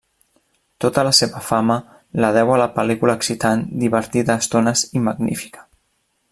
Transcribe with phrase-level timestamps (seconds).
[0.85, 1.75] Tota la seva fama,
[2.25, 5.67] la deu a la pel·lícula excitant, divertida a estones i magnífica.